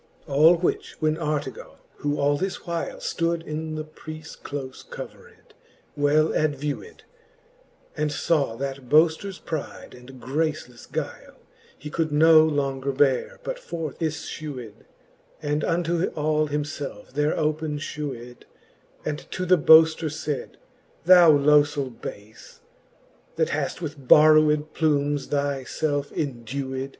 All 0.25 0.55
which 0.55 0.95
when 0.99 1.15
Artegall^ 1.15 1.75
who 1.97 2.17
all 2.19 2.35
this 2.35 2.65
while 2.65 2.99
Stood 2.99 3.43
in 3.43 3.75
the 3.75 3.83
preafie 3.83 4.35
clofe 4.41 4.89
covered, 4.89 5.53
well 5.95 6.33
advewed, 6.33 7.03
And 7.95 8.11
(aw 8.31 8.55
that 8.55 8.89
boafters 8.89 9.37
pride 9.45 9.93
and 9.93 10.19
gracelefle 10.19 10.91
guile, 10.91 11.35
He 11.77 11.91
could 11.91 12.11
no 12.11 12.43
longer 12.43 12.91
beare, 12.91 13.39
but 13.43 13.59
forth 13.59 13.99
iffewed, 14.01 14.85
And 15.39 15.63
unto 15.63 16.03
all 16.15 16.47
himielfe 16.49 17.11
there 17.11 17.37
open 17.37 17.77
fhewed, 17.77 18.45
And 19.05 19.19
to 19.29 19.45
the 19.45 19.59
boafter 19.59 20.09
faid, 20.09 20.57
Thou 21.05 21.29
lofell 21.29 21.91
bafe, 21.95 22.59
That 23.35 23.49
haft 23.49 23.83
with 23.83 24.07
borrowed 24.07 24.73
plumes 24.73 25.27
thy 25.27 25.63
felfe 25.63 26.11
endewed. 26.17 26.89